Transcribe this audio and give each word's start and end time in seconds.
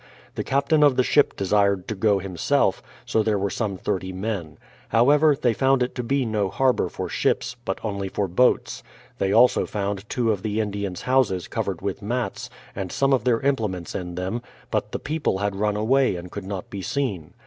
The 0.33 0.43
captain 0.43 0.81
of 0.81 0.95
the 0.95 1.03
ship 1.03 1.35
desired 1.35 1.87
to 1.87 1.93
go 1.93 2.17
himself, 2.17 2.81
so 3.05 3.21
there 3.21 3.37
were 3.37 3.51
some 3.51 3.77
thirty 3.77 4.11
men. 4.11 4.57
However, 4.89 5.35
tliey 5.35 5.55
found 5.55 5.83
it 5.83 5.93
to 5.93 6.01
be 6.01 6.25
no 6.25 6.49
harbour 6.49 6.89
for 6.89 7.07
ships, 7.07 7.55
but 7.65 7.77
only 7.85 8.09
for 8.09 8.27
boats. 8.27 8.81
They 9.19 9.31
also 9.31 9.67
found 9.67 10.09
two 10.09 10.31
of 10.31 10.41
the 10.41 10.59
Indians' 10.59 11.03
houses 11.03 11.47
covered 11.47 11.83
with 11.83 12.01
mats, 12.01 12.49
and 12.75 12.91
some 12.91 13.13
of 13.13 13.25
their 13.25 13.41
implements 13.41 13.93
in 13.93 14.15
them; 14.15 14.41
but 14.71 14.91
the 14.91 14.97
people 14.97 15.37
had 15.37 15.55
run 15.55 15.75
away 15.75 16.15
and 16.15 16.31
could 16.31 16.45
not 16.47 16.71
be 16.71 16.81
seen. 16.81 17.35